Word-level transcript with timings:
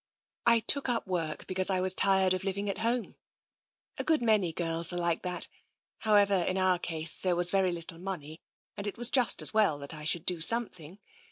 I 0.47 0.61
took 0.61 0.89
up 0.89 1.05
work 1.05 1.45
because 1.45 1.69
I 1.69 1.79
was 1.79 1.93
tired 1.93 2.33
of 2.33 2.43
living 2.43 2.67
at 2.67 2.79
home. 2.79 3.13
A 3.99 4.03
good 4.03 4.19
many 4.19 4.51
girls 4.51 4.91
are 4.91 4.97
like 4.97 5.21
that. 5.21 5.47
However, 5.99 6.33
in 6.47 6.57
our 6.57 6.79
case 6.79 7.17
there 7.21 7.35
was 7.35 7.51
very 7.51 7.71
little 7.71 7.99
money, 7.99 8.41
and 8.75 8.87
it 8.87 8.97
was 8.97 9.11
just 9.11 9.43
as 9.43 9.53
well 9.53 9.77
that 9.77 9.93
I 9.93 10.03
should 10.05 10.25
do 10.25 10.41
something. 10.41 10.97